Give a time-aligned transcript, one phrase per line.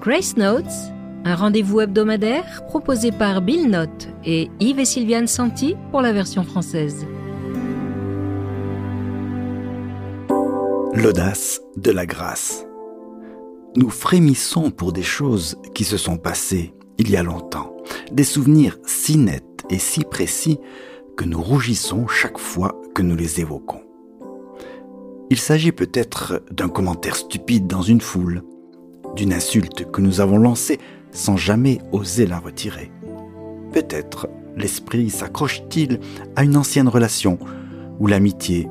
[0.00, 0.64] Grace Notes,
[1.26, 6.42] un rendez-vous hebdomadaire proposé par Bill Note et Yves et Sylviane Santi pour la version
[6.42, 7.06] française.
[10.94, 12.64] L'audace de la grâce.
[13.76, 17.76] Nous frémissons pour des choses qui se sont passées il y a longtemps,
[18.10, 20.58] des souvenirs si nets et si précis
[21.18, 23.82] que nous rougissons chaque fois que nous les évoquons.
[25.28, 28.42] Il s'agit peut-être d'un commentaire stupide dans une foule,
[29.16, 30.78] d'une insulte que nous avons lancée
[31.12, 32.90] sans jamais oser la retirer.
[33.72, 36.00] Peut-être l'esprit s'accroche-t-il
[36.36, 37.38] à une ancienne relation
[37.98, 38.68] où l'amitié,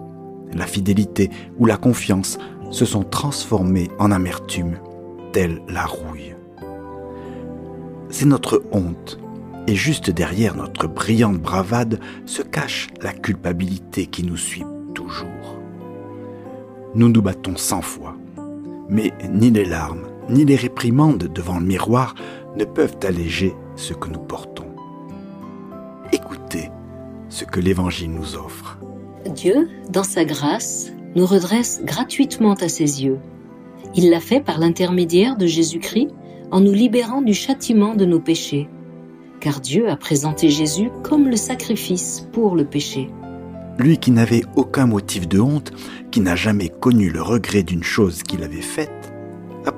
[0.53, 2.38] la fidélité ou la confiance
[2.71, 4.77] se sont transformées en amertume,
[5.31, 6.35] telle la rouille.
[8.09, 9.19] C'est notre honte,
[9.67, 15.59] et juste derrière notre brillante bravade se cache la culpabilité qui nous suit toujours.
[16.95, 18.16] Nous nous battons cent fois,
[18.89, 22.15] mais ni les larmes, ni les réprimandes devant le miroir
[22.55, 24.66] ne peuvent alléger ce que nous portons.
[26.11, 26.69] Écoutez
[27.30, 28.80] ce que l'Évangile nous offre.
[29.33, 33.19] Dieu, dans sa grâce, nous redresse gratuitement à ses yeux.
[33.95, 36.09] Il l'a fait par l'intermédiaire de Jésus-Christ
[36.52, 38.69] en nous libérant du châtiment de nos péchés.
[39.39, 43.09] Car Dieu a présenté Jésus comme le sacrifice pour le péché.
[43.77, 45.71] Lui qui n'avait aucun motif de honte,
[46.11, 48.98] qui n'a jamais connu le regret d'une chose qu'il avait faite,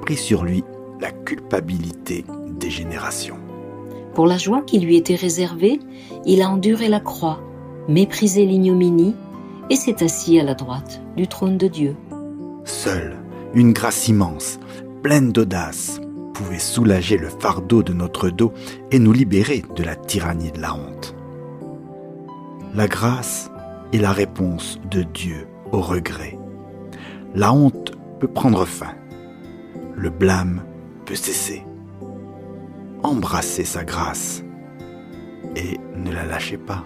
[0.02, 0.64] pris sur lui
[1.00, 2.26] la culpabilité
[2.60, 3.38] des générations.
[4.14, 5.80] Pour la joie qui lui était réservée,
[6.26, 7.40] il a enduré la croix,
[7.88, 9.16] méprisé l'ignominie
[9.70, 11.96] et s'est assis à la droite du trône de Dieu.
[12.66, 13.18] Seule
[13.54, 14.60] une grâce immense,
[15.04, 16.00] pleine d'audace,
[16.34, 18.54] pouvait soulager le fardeau de notre dos
[18.92, 21.16] et nous libérer de la tyrannie de la honte.
[22.74, 23.52] La grâce
[23.92, 26.40] est la réponse de Dieu au regret.
[27.36, 28.94] La honte peut prendre fin
[30.02, 30.64] le blâme
[31.06, 31.64] peut cesser.
[33.04, 34.44] Embrassez sa grâce
[35.56, 36.84] et ne la lâchez pas.